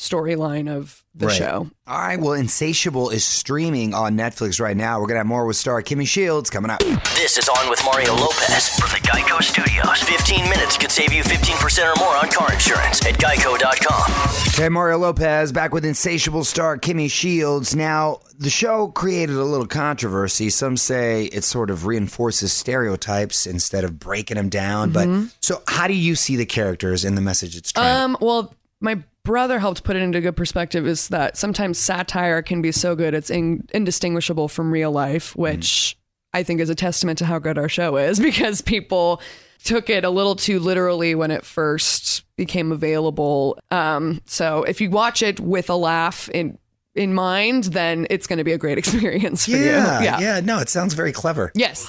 storyline 0.00 0.66
of 0.74 1.04
the 1.14 1.26
Right. 1.26 1.36
show. 1.36 1.68
All 1.86 1.98
right. 1.98 2.18
Well, 2.18 2.32
Insatiable 2.32 3.10
is 3.10 3.22
streaming 3.24 3.92
on 3.92 4.16
Netflix 4.16 4.58
right 4.58 4.76
now. 4.76 4.98
We're 4.98 5.08
gonna 5.08 5.20
have 5.20 5.26
more 5.26 5.44
with 5.44 5.56
star 5.56 5.82
Kimmy 5.82 6.06
Shields 6.08 6.48
coming 6.48 6.70
up. 6.70 6.80
This 7.16 7.36
is 7.36 7.48
On 7.50 7.68
with 7.68 7.84
Mario 7.84 8.14
Lopez 8.14 8.68
from 8.78 8.88
the 8.90 9.06
Geico 9.06 9.42
Studios. 9.42 10.02
15 10.02 10.48
minutes 10.48 10.78
could 10.78 10.90
save 10.90 11.12
you 11.12 11.22
15% 11.22 11.84
or 11.86 11.94
more 11.98 12.16
on 12.16 12.30
car 12.30 12.50
insurance 12.50 13.04
at 13.04 13.18
geico.com. 13.18 14.10
Hey, 14.54 14.70
Mario 14.70 14.96
Lopez 14.98 15.52
back 15.52 15.74
with 15.74 15.84
Insatiable 15.84 16.44
star 16.44 16.78
Kimmy 16.78 17.10
Shields. 17.10 17.76
Now, 17.76 18.20
the 18.38 18.48
show 18.50 18.88
created 18.88 19.36
a 19.36 19.44
little 19.44 19.66
controversy. 19.66 20.48
Some 20.48 20.78
say 20.78 21.24
it 21.26 21.44
sort 21.44 21.68
of 21.68 21.84
reinforces 21.84 22.52
stereotypes 22.54 23.46
instead 23.46 23.84
of 23.84 23.98
breaking 23.98 24.36
them 24.38 24.48
down. 24.48 24.92
But 24.92 25.08
so, 25.40 25.62
how 25.68 25.88
do 25.88 25.94
you 25.94 26.14
see 26.14 26.36
the 26.36 26.46
characters 26.46 27.04
and 27.04 27.18
the 27.18 27.22
message 27.22 27.54
it's 27.54 27.70
trying? 27.72 27.96
Um, 28.02 28.16
well, 28.22 28.54
my 28.80 29.02
brother 29.24 29.58
helped 29.58 29.84
put 29.84 29.96
it 29.96 30.02
into 30.02 30.20
good 30.20 30.36
perspective 30.36 30.86
is 30.86 31.08
that 31.08 31.36
sometimes 31.36 31.78
satire 31.78 32.42
can 32.42 32.62
be 32.62 32.72
so 32.72 32.94
good 32.94 33.14
it's 33.14 33.30
in, 33.30 33.66
indistinguishable 33.72 34.48
from 34.48 34.72
real 34.72 34.90
life, 34.90 35.36
which 35.36 35.96
I 36.32 36.42
think 36.42 36.60
is 36.60 36.70
a 36.70 36.74
testament 36.74 37.18
to 37.18 37.26
how 37.26 37.38
good 37.38 37.58
our 37.58 37.68
show 37.68 37.96
is 37.96 38.18
because 38.20 38.60
people 38.60 39.20
took 39.64 39.90
it 39.90 40.04
a 40.04 40.10
little 40.10 40.36
too 40.36 40.58
literally 40.58 41.14
when 41.14 41.30
it 41.30 41.44
first 41.44 42.24
became 42.36 42.72
available. 42.72 43.58
Um, 43.70 44.22
so 44.24 44.62
if 44.62 44.80
you 44.80 44.90
watch 44.90 45.22
it 45.22 45.38
with 45.38 45.68
a 45.70 45.76
laugh 45.76 46.28
in 46.30 46.58
in 46.96 47.14
mind, 47.14 47.64
then 47.64 48.06
it's 48.10 48.26
going 48.26 48.38
to 48.38 48.44
be 48.44 48.52
a 48.52 48.58
great 48.58 48.78
experience 48.82 49.44
for 49.44 49.52
yeah, 49.52 50.00
you. 50.00 50.24
yeah, 50.24 50.40
No, 50.40 50.58
it 50.58 50.68
sounds 50.68 50.94
very 50.94 51.12
clever. 51.12 51.52
Yes. 51.54 51.86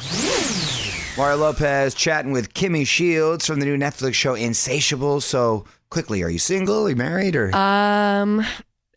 Mario 1.17 1.37
Lopez 1.37 1.93
chatting 1.93 2.31
with 2.31 2.53
Kimmy 2.53 2.85
Shields 2.85 3.45
from 3.45 3.59
the 3.59 3.65
new 3.65 3.77
Netflix 3.77 4.13
show 4.13 4.33
Insatiable. 4.33 5.19
So, 5.21 5.65
quickly, 5.91 6.23
are 6.23 6.29
you 6.29 6.39
single? 6.39 6.87
Are 6.87 6.89
you 6.89 6.95
married? 6.95 7.35
Or 7.35 7.55
Um, 7.55 8.43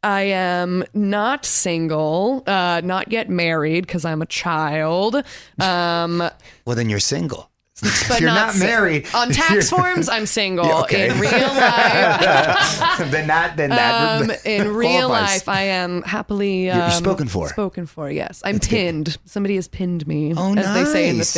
I 0.02 0.22
am 0.22 0.84
not 0.94 1.44
single, 1.44 2.42
uh, 2.46 2.80
not 2.82 3.12
yet 3.12 3.28
married 3.28 3.86
because 3.86 4.06
I'm 4.06 4.22
a 4.22 4.26
child. 4.26 5.16
Um, 5.60 6.18
well, 6.64 6.76
then 6.76 6.88
you're 6.88 7.00
single. 7.00 7.50
but 8.08 8.20
you're 8.20 8.30
not, 8.30 8.54
not 8.54 8.58
married. 8.58 9.04
On 9.14 9.30
tax 9.30 9.68
forms, 9.68 10.08
I'm 10.08 10.26
single. 10.26 10.64
Yeah, 10.64 10.82
okay. 10.82 11.08
In 11.10 11.18
real 11.18 11.30
life, 11.40 13.10
then 13.10 13.26
that. 13.26 13.54
Then 13.56 13.70
that. 13.70 14.22
um, 14.22 14.30
in 14.44 14.72
real 14.72 15.08
life, 15.08 15.48
I 15.48 15.62
am 15.62 16.02
happily 16.02 16.66
You're 16.66 16.82
um, 16.82 16.90
spoken 16.92 17.26
for. 17.26 17.48
Spoken 17.48 17.86
for, 17.86 18.08
yes. 18.08 18.42
I'm 18.44 18.60
pinned. 18.60 19.18
Somebody 19.24 19.56
has 19.56 19.66
pinned 19.66 20.06
me, 20.06 20.34
Oh, 20.36 20.54
as 20.56 20.72
they 20.72 20.84
say 20.84 21.08
in 21.08 21.16
the 21.16 21.18
nice. 21.18 21.32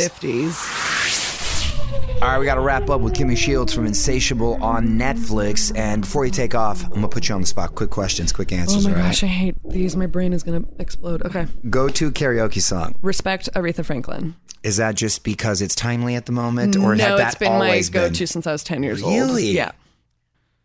50s. 1.97 2.21
All 2.21 2.29
right, 2.29 2.39
we 2.39 2.45
got 2.45 2.55
to 2.55 2.61
wrap 2.61 2.89
up 2.89 3.01
with 3.01 3.13
Kimmy 3.13 3.37
Shields 3.37 3.73
from 3.73 3.85
Insatiable 3.85 4.61
on 4.63 4.87
Netflix. 4.87 5.75
And 5.77 6.01
before 6.01 6.25
you 6.25 6.31
take 6.31 6.55
off, 6.55 6.83
I'm 6.85 6.91
gonna 6.91 7.07
put 7.07 7.29
you 7.29 7.35
on 7.35 7.41
the 7.41 7.47
spot. 7.47 7.75
Quick 7.75 7.89
questions, 7.89 8.31
quick 8.31 8.51
answers. 8.51 8.85
Oh 8.85 8.89
my 8.89 8.95
right? 8.95 9.03
gosh, 9.03 9.23
I 9.23 9.27
hate 9.27 9.55
these. 9.65 9.95
My 9.95 10.07
brain 10.07 10.33
is 10.33 10.43
going 10.43 10.63
to 10.63 10.69
explode. 10.81 11.23
Okay. 11.23 11.47
Go 11.69 11.89
to 11.89 12.11
karaoke 12.11 12.61
song. 12.61 12.95
Respect 13.01 13.49
Aretha 13.53 13.85
Franklin. 13.85 14.35
Is 14.63 14.77
that 14.77 14.95
just 14.95 15.23
because 15.23 15.61
it's 15.61 15.75
timely 15.75 16.15
at 16.15 16.25
the 16.25 16.31
moment, 16.31 16.75
or 16.75 16.95
no, 16.95 17.03
had 17.03 17.19
that 17.19 17.27
it's 17.27 17.35
been 17.35 17.51
my 17.53 17.67
always 17.67 17.89
go 17.89 18.09
to 18.09 18.17
been? 18.17 18.27
since 18.27 18.47
I 18.47 18.51
was 18.51 18.63
10 18.63 18.83
years 18.83 19.03
old. 19.03 19.13
Really? 19.13 19.51
Yeah. 19.51 19.71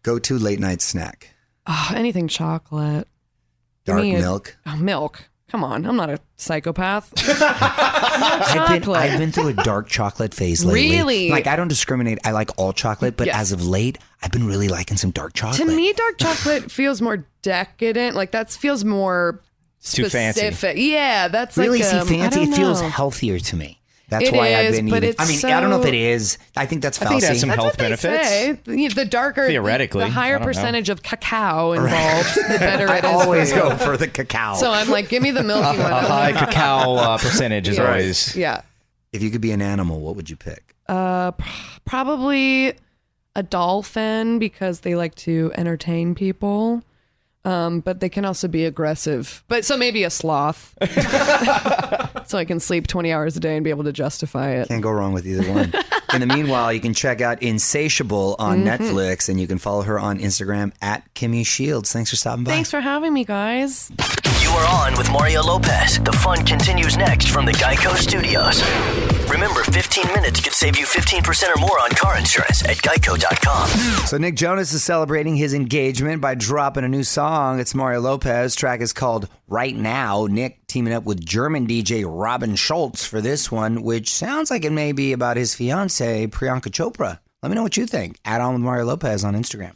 Go 0.03 0.19
to 0.19 0.39
late 0.39 0.59
night 0.59 0.81
snack. 0.81 1.35
Oh, 1.67 1.93
anything 1.95 2.27
chocolate. 2.27 3.07
Dark 3.85 4.03
me 4.03 4.17
milk. 4.17 4.57
Oh, 4.67 4.77
milk. 4.77 5.29
Come 5.53 5.65
on, 5.65 5.85
I'm 5.85 5.97
not 5.97 6.09
a 6.09 6.19
psychopath. 6.37 7.13
I've 7.29 8.83
been. 8.83 8.91
I've 8.95 9.19
been 9.19 9.33
through 9.33 9.49
a 9.49 9.53
dark 9.53 9.87
chocolate 9.87 10.33
phase 10.33 10.65
lately. 10.65 10.91
Really? 10.91 11.29
Like 11.29 11.47
I 11.47 11.57
don't 11.57 11.69
discriminate. 11.69 12.19
I 12.25 12.31
like 12.31 12.49
all 12.57 12.73
chocolate, 12.73 13.19
but 13.19 13.27
Yes. 13.27 13.37
as 13.37 13.53
of 13.53 13.67
late, 13.67 13.99
I've 14.23 14.31
been 14.33 14.47
really 14.47 14.69
liking 14.69 14.97
some 14.97 15.11
dark 15.11 15.35
chocolate. 15.35 15.69
to 15.69 15.77
me, 15.77 15.93
dark 15.93 16.17
chocolate 16.19 16.71
feels 16.71 17.03
more 17.03 17.27
decadent. 17.43 18.17
Like 18.17 18.31
that 18.31 18.51
feels 18.51 18.83
more 18.83 19.43
too 19.85 20.09
fancy. 20.09 20.41
specific. 20.41 20.79
Yeah, 20.79 21.29
that's 21.29 21.59
really 21.59 21.81
like 21.81 21.89
see 21.91 21.97
um, 21.99 22.07
I 22.07 22.31
fancy. 22.31 22.39
don't 22.47 22.53
It 22.55 22.57
feels 22.57 22.81
know. 22.81 22.89
healthier 22.89 23.39
to 23.39 23.57
me. 23.57 23.79
That's 24.13 24.29
It 24.29 24.35
why 24.35 24.55
I've 24.55 24.73
been 24.73 24.89
but 24.91 25.03
eating. 25.03 25.17
I 25.19 25.25
it's 25.25 25.43
mean, 25.43 25.53
I 25.53 25.61
don't 25.61 25.71
know 25.71 25.81
if 25.81 25.87
it 25.87 25.95
is. 25.95 26.39
I 26.57 26.67
think 26.67 26.83
that's 26.83 27.01
I 27.03 27.07
think 27.07 27.23
it 27.23 27.27
has 27.29 27.41
some 27.41 27.49
That's 27.49 27.57
health 27.61 27.73
what 27.73 27.79
they 27.79 27.85
benefits. 27.85 28.29
say. 28.29 28.53
The, 28.65 28.89
the 28.89 29.05
darker, 29.05 29.47
Theoretically, 29.47 30.05
the 30.05 30.11
higher 30.11 30.37
I 30.37 30.39
don't 30.39 30.41
know. 30.43 30.47
percentage 30.47 30.89
of 30.91 31.03
cacao 31.03 31.73
involved, 31.73 32.35
the 32.37 32.57
better 32.61 32.89
I 32.91 32.99
it 32.99 33.05
is. 33.05 33.11
always 33.11 33.51
for 33.53 33.57
you. 33.57 33.63
go 33.65 33.77
for 33.77 33.97
the 33.97 34.07
cacao. 34.09 34.55
So 34.55 34.71
I'm 34.71 34.89
like, 34.91 35.09
give 35.09 35.23
me 35.23 35.31
the 35.33 35.43
milky 35.43 35.79
one. 35.79 35.91
A 35.93 36.01
high 36.01 36.33
cacao 36.33 36.95
uh, 36.95 37.19
percentage 37.19 37.69
is 37.69 37.79
Yeah. 37.79 37.87
always. 37.89 38.37
Yeah. 38.37 38.63
if 39.13 39.23
you 39.23 39.31
could 39.31 39.41
be 39.41 39.51
an 39.53 39.63
animal, 39.63 40.01
what 40.01 40.15
would 40.17 40.31
you 40.31 40.37
pick? 40.37 40.75
Uh, 40.89 41.31
p- 41.33 41.45
probably 41.85 42.75
a 43.35 43.43
dolphin 43.43 44.39
because 44.39 44.81
they 44.81 44.95
like 44.95 45.15
to 45.17 45.51
entertain 45.57 46.15
people. 46.15 46.83
Um, 47.45 47.81
but 47.81 47.99
they 47.99 48.09
can 48.09 48.25
also 48.25 48.47
be 48.47 48.65
aggressive. 48.67 49.43
But 49.49 49.65
so 49.65 49.77
maybe 49.77 50.05
a 50.05 50.11
sloth. 50.11 50.77
so 52.33 52.39
I 52.39 52.45
can 52.47 52.59
sleep 52.61 52.87
20 52.87 53.13
hours 53.13 53.37
a 53.37 53.41
day 53.41 53.57
and 53.57 53.63
be 53.63 53.69
able 53.71 53.85
to 53.85 53.93
justify 53.93 54.53
it. 54.53 54.69
Can't 54.69 54.83
go 54.83 54.91
wrong 54.91 55.13
with 55.13 55.27
either 55.27 55.49
one. 55.53 55.73
In 56.15 56.21
the 56.21 56.27
meanwhile, 56.27 56.73
you 56.73 56.81
can 56.81 56.95
check 56.95 57.21
out 57.21 57.43
Insatiable 57.43 58.37
on 58.39 58.65
Mm-hmm. 58.65 58.69
Netflix 58.85 59.29
and 59.29 59.39
you 59.41 59.47
can 59.47 59.59
follow 59.59 59.83
her 59.83 59.99
on 59.99 60.19
Instagram 60.19 60.73
at 60.83 61.13
Kimmy 61.15 61.45
Shields. 61.47 61.93
Thanks 61.93 62.11
for 62.11 62.17
stopping 62.17 62.45
by. 62.45 62.51
Thanks 62.53 62.71
for 62.71 62.81
having 62.81 63.13
me, 63.15 63.25
guys. 63.25 63.91
You 64.43 64.49
are 64.51 64.67
on 64.87 64.97
with 64.99 65.11
Mario 65.11 65.43
Lopez. 65.43 65.99
The 66.01 66.13
fun 66.13 66.45
continues 66.45 66.97
next 66.97 67.29
from 67.29 67.45
the 67.47 67.53
Geico 67.53 67.95
Studios. 67.97 68.63
Remember, 69.31 69.63
15 69.65 70.07
minutes 70.09 70.41
could 70.41 70.53
save 70.53 70.79
you 70.79 70.85
15% 70.85 71.57
or 71.57 71.61
more 71.61 71.79
on 71.81 71.91
car 71.91 72.19
insurance 72.19 72.63
at 72.65 72.77
geico.com. 72.79 73.69
So 74.07 74.19
Nick 74.19 74.35
Jonas 74.35 74.73
is 74.73 74.83
celebrating 74.85 75.37
his 75.37 75.55
engagement 75.55 76.21
by 76.21 76.35
dropping 76.35 76.85
a 76.85 76.89
new 76.89 77.05
song. 77.05 77.61
It's 77.61 77.75
Mario 77.75 78.01
Lopez. 78.01 78.55
Track 78.55 78.81
is 78.81 78.93
called 78.93 79.29
Right 79.49 79.75
Now. 79.77 80.27
Nick 80.29 80.62
teaming 80.73 80.95
up 80.95 81.05
with 81.05 81.23
German 81.23 81.67
DJ 81.67 82.03
Robin 82.09 82.57
Schulz 82.57 83.05
for 83.05 83.21
this 83.21 83.53
one, 83.53 83.83
which 83.83 84.09
sounds 84.09 84.51
like 84.51 84.65
it 84.65 84.73
may 84.73 84.93
be 84.93 85.13
about 85.13 85.37
his 85.37 85.55
fiance 85.55 86.27
Priyanka 86.29 86.71
Chopra. 86.71 87.19
Let 87.43 87.51
me 87.51 87.55
know 87.55 87.63
what 87.63 87.77
you 87.77 87.87
think. 87.87 88.19
Add 88.25 88.41
on 88.41 88.55
with 88.55 88.63
Mario 88.63 88.87
Lopez 88.87 89.23
on 89.23 89.35
Instagram. 89.35 89.73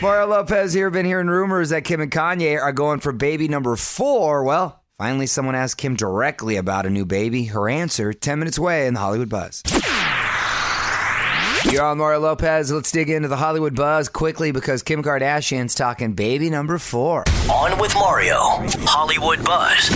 Mario 0.00 0.28
Lopez 0.28 0.72
here. 0.72 0.90
Been 0.90 1.06
hearing 1.06 1.26
rumors 1.26 1.70
that 1.70 1.82
Kim 1.82 2.00
and 2.00 2.12
Kanye 2.12 2.60
are 2.60 2.72
going 2.72 3.00
for 3.00 3.10
baby 3.10 3.48
number 3.48 3.74
four. 3.74 4.44
Well, 4.44 4.80
finally, 4.96 5.26
someone 5.26 5.56
asked 5.56 5.76
Kim 5.76 5.96
directly 5.96 6.54
about 6.54 6.86
a 6.86 6.90
new 6.90 7.04
baby. 7.04 7.46
Her 7.46 7.68
answer 7.68 8.12
10 8.12 8.38
minutes 8.38 8.58
away 8.58 8.86
in 8.86 8.94
the 8.94 9.00
Hollywood 9.00 9.28
Buzz. 9.28 9.64
You're 11.70 11.84
on 11.84 11.98
Mario 11.98 12.20
Lopez. 12.20 12.70
Let's 12.72 12.90
dig 12.90 13.08
into 13.08 13.28
the 13.28 13.36
Hollywood 13.36 13.74
buzz 13.74 14.08
quickly 14.08 14.50
because 14.52 14.82
Kim 14.82 15.02
Kardashian's 15.02 15.74
talking 15.74 16.12
baby 16.12 16.50
number 16.50 16.76
four. 16.76 17.24
On 17.50 17.78
with 17.78 17.94
Mario. 17.94 18.36
Hollywood 18.84 19.44
Buzz. 19.44 19.90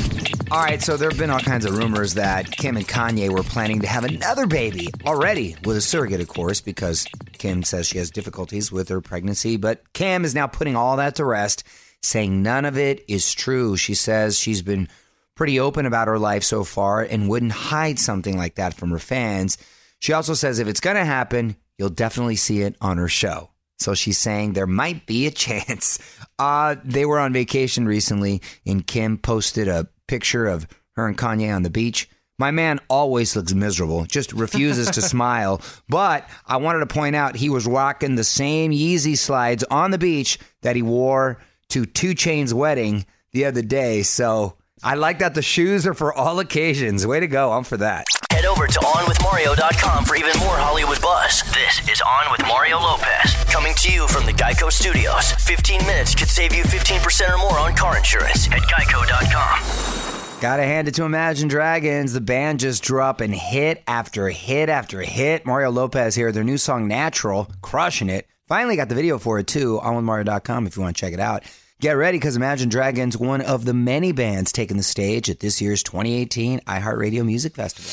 All 0.50 0.62
right, 0.62 0.80
so 0.80 0.96
there 0.96 1.11
have 1.11 1.18
been 1.18 1.28
all 1.28 1.40
kinds 1.40 1.64
of 1.66 1.76
rumors 1.76 2.14
that 2.14 2.50
Kim 2.50 2.76
and 2.76 2.87
Kanye 2.87 3.28
were 3.30 3.42
planning 3.42 3.80
to 3.80 3.87
have 3.88 4.04
another 4.04 4.46
baby 4.46 4.88
already 5.04 5.56
with 5.64 5.76
a 5.76 5.80
surrogate, 5.80 6.20
of 6.20 6.28
course, 6.28 6.61
because 6.61 7.04
Kim 7.32 7.62
says 7.62 7.88
she 7.88 7.99
has 7.99 8.11
difficulties 8.11 8.70
with 8.70 8.88
her 8.88 9.00
pregnancy. 9.00 9.56
But 9.56 9.92
Kim 9.92 10.25
is 10.25 10.35
now 10.35 10.46
putting 10.46 10.76
all 10.76 10.96
that 10.96 11.16
to 11.16 11.25
rest, 11.25 11.64
saying 12.00 12.42
none 12.42 12.64
of 12.64 12.78
it 12.78 13.04
is 13.08 13.35
true. 13.35 13.76
She 13.76 13.94
says 13.94 14.38
she's 14.38 14.62
been 14.62 14.88
pretty 15.35 15.58
open 15.61 15.85
about 15.85 16.08
her 16.08 16.18
life 16.18 16.44
so 16.44 16.62
far 16.64 17.02
and 17.02 17.28
wouldn't 17.28 17.52
hide 17.52 17.99
something 17.99 18.37
like 18.37 18.54
that 18.54 18.75
from 18.75 18.90
her 18.90 19.00
fans. 19.00 19.58
She 20.00 20.12
also 20.12 20.34
says 20.34 20.58
if 20.58 20.68
it's 20.68 20.80
going 20.80 20.96
to 20.96 21.04
happen, 21.04 21.56
you'll 21.78 21.88
definitely 21.90 22.36
see 22.36 22.62
it 22.62 22.76
on 22.80 22.98
her 22.98 23.08
show. 23.08 23.50
So 23.78 23.94
she's 23.94 24.18
saying 24.18 24.52
there 24.52 24.66
might 24.66 25.06
be 25.06 25.26
a 25.26 25.30
chance. 25.32 25.98
Uh, 26.38 26.76
they 26.84 27.04
were 27.04 27.18
on 27.18 27.32
vacation 27.32 27.86
recently, 27.86 28.42
and 28.66 28.86
Kim 28.86 29.18
posted 29.18 29.68
a 29.68 29.88
picture 30.08 30.46
of 30.46 30.66
her 30.92 31.06
and 31.06 31.16
Kanye 31.16 31.54
on 31.54 31.62
the 31.62 31.70
beach. 31.70 32.08
My 32.38 32.50
man 32.50 32.80
always 32.90 33.34
looks 33.34 33.54
miserable, 33.54 34.04
just 34.04 34.32
refuses 34.32 34.90
to 34.92 35.02
smile. 35.14 35.62
But 35.88 36.28
I 36.46 36.58
wanted 36.58 36.80
to 36.80 36.86
point 36.86 37.16
out 37.16 37.34
he 37.34 37.48
was 37.48 37.66
rocking 37.66 38.14
the 38.14 38.24
same 38.24 38.72
Yeezy 38.72 39.16
slides 39.16 39.64
on 39.64 39.90
the 39.90 39.98
beach 39.98 40.38
that 40.62 40.76
he 40.76 40.82
wore 40.82 41.38
to 41.70 41.86
2 41.86 42.10
Chainz' 42.10 42.52
wedding 42.52 43.06
the 43.32 43.46
other 43.46 43.62
day. 43.62 44.02
So 44.02 44.56
I 44.82 44.94
like 44.94 45.20
that 45.20 45.34
the 45.34 45.42
shoes 45.42 45.86
are 45.86 45.94
for 45.94 46.12
all 46.12 46.38
occasions. 46.38 47.06
Way 47.06 47.20
to 47.20 47.26
go. 47.26 47.52
I'm 47.52 47.64
for 47.64 47.78
that. 47.78 48.04
Head 48.37 48.45
over 48.45 48.66
to 48.66 48.78
OnWithMario.com 48.81 50.05
for 50.05 50.14
even 50.14 50.38
more 50.40 50.59
Hollywood 50.61 51.00
buzz. 51.00 51.43
This 51.55 51.81
is 51.88 52.02
On 52.02 52.31
with 52.31 52.43
Mario 52.43 52.76
Lopez, 52.78 53.33
coming 53.45 53.73
to 53.76 53.90
you 53.90 54.07
from 54.09 54.26
the 54.26 54.33
Geico 54.33 54.71
Studios. 54.71 55.33
15 55.33 55.81
minutes 55.87 56.14
could 56.14 56.28
save 56.28 56.55
you 56.55 56.62
15% 56.64 57.33
or 57.33 57.38
more 57.38 57.59
on 57.59 57.75
car 57.75 57.97
insurance 57.97 58.47
at 58.52 58.61
Geico.com. 58.61 60.38
Gotta 60.43 60.64
hand 60.64 60.87
it 60.87 60.95
to 60.97 61.05
Imagine 61.05 61.49
Dragons. 61.49 62.12
The 62.12 62.21
band 62.21 62.61
just 62.61 62.83
dropping 62.83 63.33
hit 63.33 63.83
after 63.87 64.28
hit 64.28 64.69
after 64.69 65.00
hit. 65.00 65.47
Mario 65.47 65.71
Lopez 65.71 66.14
here, 66.14 66.31
their 66.31 66.45
new 66.45 66.59
song 66.59 66.87
Natural, 66.87 67.50
crushing 67.62 68.11
it. 68.11 68.26
Finally 68.49 68.76
got 68.76 68.90
the 68.90 68.95
video 68.95 69.19
for 69.19 69.38
it 69.38 69.47
too, 69.47 69.81
on 69.81 69.97
with 69.97 70.05
Mario.com 70.05 70.66
if 70.66 70.76
you 70.76 70.83
want 70.83 70.95
to 70.95 71.00
check 71.00 71.14
it 71.14 71.21
out. 71.21 71.43
Get 71.78 71.92
ready 71.92 72.16
because 72.16 72.37
Imagine 72.37 72.71
Dragons, 72.71 73.18
one 73.18 73.42
of 73.42 73.66
the 73.66 73.75
many 73.75 74.11
bands 74.11 74.50
taking 74.50 74.78
the 74.78 74.83
stage 74.83 75.28
at 75.28 75.40
this 75.40 75.61
year's 75.61 75.83
2018 75.83 76.61
iHeartRadio 76.61 77.23
Music 77.23 77.54
Festival. 77.54 77.92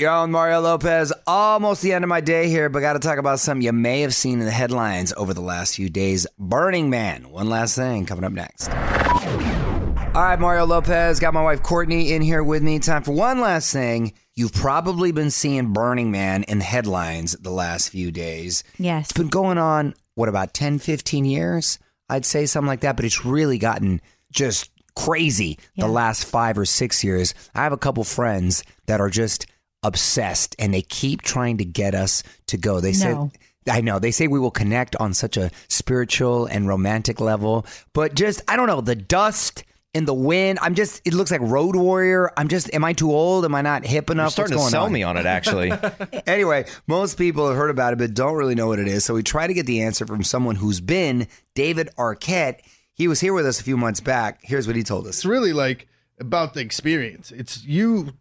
You're 0.00 0.10
on 0.10 0.32
Mario 0.32 0.60
Lopez. 0.60 1.12
Almost 1.28 1.82
the 1.82 1.92
end 1.92 2.02
of 2.02 2.08
my 2.08 2.20
day 2.20 2.48
here, 2.48 2.68
but 2.68 2.80
got 2.80 2.94
to 2.94 2.98
talk 2.98 3.18
about 3.18 3.38
something 3.38 3.62
you 3.62 3.72
may 3.72 4.00
have 4.00 4.16
seen 4.16 4.40
in 4.40 4.46
the 4.46 4.50
headlines 4.50 5.12
over 5.16 5.32
the 5.32 5.40
last 5.40 5.76
few 5.76 5.88
days. 5.88 6.26
Burning 6.36 6.90
Man. 6.90 7.30
One 7.30 7.48
last 7.48 7.76
thing 7.76 8.04
coming 8.04 8.24
up 8.24 8.32
next. 8.32 8.68
All 8.68 10.22
right, 10.22 10.40
Mario 10.40 10.66
Lopez. 10.66 11.20
Got 11.20 11.34
my 11.34 11.42
wife 11.44 11.62
Courtney 11.62 12.14
in 12.14 12.20
here 12.20 12.42
with 12.42 12.64
me. 12.64 12.80
Time 12.80 13.04
for 13.04 13.12
one 13.12 13.40
last 13.40 13.72
thing. 13.72 14.12
You've 14.34 14.52
probably 14.52 15.12
been 15.12 15.30
seeing 15.30 15.72
Burning 15.72 16.10
Man 16.10 16.42
in 16.42 16.58
the 16.58 16.64
headlines 16.64 17.36
the 17.40 17.52
last 17.52 17.90
few 17.90 18.10
days. 18.10 18.64
Yes. 18.76 19.10
It's 19.10 19.12
been 19.12 19.28
going 19.28 19.58
on, 19.58 19.94
what, 20.16 20.28
about 20.28 20.52
10, 20.52 20.80
15 20.80 21.24
years? 21.24 21.78
I'd 22.08 22.24
say 22.24 22.46
something 22.46 22.66
like 22.68 22.80
that, 22.80 22.96
but 22.96 23.04
it's 23.04 23.24
really 23.24 23.58
gotten 23.58 24.00
just 24.32 24.70
crazy 24.96 25.58
Yeah. 25.74 25.86
the 25.86 25.92
last 25.92 26.24
five 26.24 26.56
or 26.58 26.64
six 26.64 27.02
years. 27.02 27.34
I 27.54 27.62
have 27.62 27.72
a 27.72 27.76
couple 27.78 28.04
friends 28.04 28.62
that 28.86 29.00
are 29.00 29.10
just 29.10 29.46
obsessed 29.82 30.54
and 30.58 30.72
they 30.72 30.82
keep 30.82 31.22
trying 31.22 31.58
to 31.58 31.64
get 31.64 31.94
us 31.94 32.22
to 32.48 32.56
go. 32.56 32.80
They 32.80 32.92
No. 32.92 33.30
said, 33.66 33.72
I 33.74 33.80
know. 33.80 33.98
They 33.98 34.10
say 34.10 34.26
we 34.28 34.38
will 34.38 34.50
connect 34.50 34.94
on 34.96 35.14
such 35.14 35.36
a 35.36 35.50
spiritual 35.68 36.46
and 36.46 36.68
romantic 36.68 37.20
level, 37.20 37.66
but 37.92 38.14
just, 38.14 38.42
I 38.48 38.56
don't 38.56 38.66
know, 38.66 38.80
the 38.80 38.94
dust 38.96 39.64
and 39.94 40.08
the 40.08 40.14
wind. 40.14 40.58
I'm 40.62 40.74
just, 40.74 41.00
it 41.04 41.14
looks 41.14 41.30
like 41.30 41.40
Road 41.42 41.76
Warrior. 41.76 42.30
I'm 42.36 42.48
just, 42.48 42.72
am 42.74 42.84
I 42.84 42.92
too 42.92 43.10
old? 43.12 43.44
Am 43.44 43.54
I 43.54 43.62
not 43.62 43.84
hip 43.84 44.10
enough? 44.10 44.36
You're 44.36 44.46
starting 44.48 44.56
What's 44.58 44.68
to 44.68 44.70
sell 44.72 44.84
on? 44.86 44.92
me 44.92 45.02
on 45.02 45.16
it, 45.16 45.26
actually. 45.26 45.72
anyway, 46.26 46.66
most 46.86 47.16
people 47.18 47.46
have 47.48 47.56
heard 47.56 47.70
about 47.70 47.92
it, 47.92 47.98
but 47.98 48.14
don't 48.14 48.34
really 48.34 48.54
know 48.54 48.66
what 48.66 48.78
it 48.78 48.88
is. 48.88 49.04
So 49.04 49.14
we 49.14 49.22
try 49.22 49.46
to 49.46 49.54
get 49.54 49.66
the 49.66 49.82
answer 49.82 50.06
from 50.06 50.22
someone 50.24 50.56
who's 50.56 50.80
been 50.80 51.28
David 51.54 51.88
Arquette. 51.96 52.60
He 52.94 53.08
was 53.08 53.20
here 53.20 53.32
with 53.32 53.46
us 53.46 53.60
a 53.60 53.62
few 53.64 53.76
months 53.76 54.00
back. 54.00 54.40
Here's 54.42 54.66
what 54.66 54.76
he 54.76 54.82
told 54.82 55.06
us. 55.06 55.16
it's 55.18 55.24
really 55.24 55.52
like 55.52 55.88
about 56.20 56.54
the 56.54 56.60
experience. 56.60 57.30
It's 57.32 57.64
you, 57.64 58.12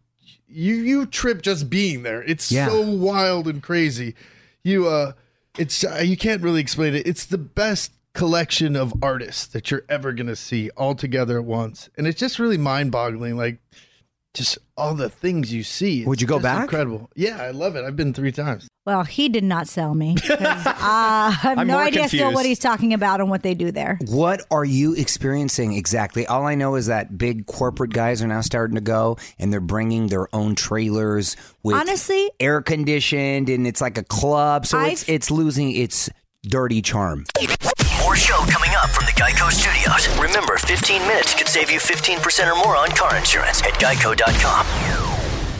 you, 0.48 0.76
you 0.76 1.06
trip 1.06 1.42
just 1.42 1.70
being 1.70 2.04
there. 2.04 2.24
It's 2.24 2.52
Yeah. 2.52 2.68
so 2.70 2.82
wild 2.82 3.48
and 3.48 3.62
crazy. 3.62 4.16
You, 4.64 4.88
uh, 4.88 5.14
it's 5.58 5.84
uh, 5.84 6.02
you 6.04 6.18
can't 6.18 6.42
really 6.42 6.62
explain 6.62 6.96
it. 6.96 7.06
It's 7.06 7.26
the 7.28 7.38
best 7.38 7.92
collection 8.14 8.76
of 8.76 8.94
artists 9.02 9.48
that 9.48 9.72
you're 9.72 9.84
ever 9.90 10.14
gonna 10.14 10.36
see 10.36 10.70
all 10.78 10.96
together 10.96 11.38
at 11.40 11.46
once, 11.46 11.90
and 11.98 12.08
it's 12.08 12.20
just 12.20 12.40
really 12.40 12.58
mind-boggling. 12.58 13.36
Like, 13.38 13.60
just 14.34 14.58
all 14.76 14.96
the 14.96 15.10
things 15.10 15.54
you 15.54 15.64
see. 15.64 16.00
It's 16.00 16.08
Would 16.08 16.20
you 16.22 16.26
go 16.28 16.36
just 16.38 16.44
back? 16.44 16.62
Incredible. 16.64 17.10
Yeah, 17.16 17.40
I 17.42 17.52
love 17.52 17.76
it. 17.76 17.84
I've 17.86 17.96
been 17.96 18.14
three 18.16 18.32
times. 18.32 18.68
Well, 18.86 19.04
he 19.04 19.30
did 19.30 19.44
not 19.44 19.68
sell 19.68 19.94
me. 19.94 20.16
'cause, 20.16 20.32
uh, 20.42 20.44
I 20.76 21.38
have 21.42 21.58
I'm 21.60 21.68
no 21.68 21.76
more 21.76 21.84
idea 21.84 22.08
still 22.08 22.20
confused. 22.20 22.36
what 22.36 22.46
he's 22.46 22.58
talking 22.60 22.94
about 22.94 23.22
and 23.22 23.30
what 23.30 23.44
they 23.44 23.54
do 23.54 23.72
there. 23.72 24.00
What 24.08 24.42
are 24.52 24.66
you 24.66 24.94
experiencing 24.96 25.74
exactly? 25.74 26.26
All 26.26 26.48
I 26.48 26.56
know 26.56 26.76
is 26.76 26.88
that 26.88 27.16
big 27.18 27.46
corporate 27.46 27.94
guys 27.94 28.22
are 28.24 28.28
now 28.28 28.42
starting 28.42 28.74
to 28.76 28.82
go 28.82 29.18
and 29.40 29.54
they're 29.54 29.62
bringing 29.62 30.08
their 30.08 30.28
own 30.36 30.56
trailers 30.56 31.38
with 31.62 31.76
Honestly- 31.76 32.32
air 32.40 32.62
conditioned 32.62 33.50
and 33.50 33.68
it's 33.68 33.82
like 33.82 33.98
a 34.00 34.04
club. 34.04 34.66
So 34.66 34.80
it's 34.82 35.04
I've- 35.04 35.14
it's 35.14 35.30
losing 35.32 35.72
its 35.72 36.10
dirty 36.46 36.82
charm. 36.82 37.24
More 38.14 38.18
show 38.20 38.46
coming 38.46 38.70
up 38.76 38.92
from 38.92 39.08
the 39.08 39.12
Geico 39.14 39.52
Studios. 39.52 40.08
Remember, 40.20 40.56
15 40.60 41.02
minutes 41.08 41.34
could 41.34 41.48
save 41.48 41.72
you 41.72 41.80
15% 41.80 42.46
or 42.46 42.56
more 42.64 42.78
on 42.78 42.90
car 42.90 43.16
insurance 43.18 43.64
at 43.64 43.74
Geico.com. 43.80 44.68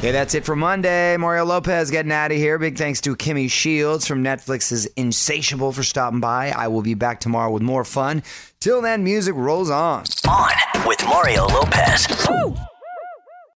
Hey, 0.02 0.12
that's 0.12 0.36
it 0.36 0.46
for 0.46 0.56
Monday. 0.56 1.18
Mario 1.18 1.46
Lopez 1.46 1.90
getting 1.90 2.12
out 2.12 2.30
of 2.30 2.38
here. 2.38 2.60
Big 2.60 2.78
thanks 2.78 3.02
to 3.02 3.16
Kimmy 3.16 3.50
Shields 3.50 4.06
from 4.06 4.24
Netflix's 4.24 4.86
Insatiable 4.86 5.72
for 5.72 5.82
stopping 5.82 6.20
by. 6.20 6.52
I 6.52 6.68
will 6.68 6.84
be 6.84 6.94
back 6.94 7.20
tomorrow 7.20 7.50
with 7.50 7.64
more 7.64 7.84
fun. 7.84 8.22
Till 8.60 8.84
then, 8.84 9.04
music 9.04 9.34
rolls 9.34 9.72
on. 9.72 10.04
On 10.30 10.52
with 10.86 11.04
Mario 11.08 11.48
Lopez. 11.48 12.06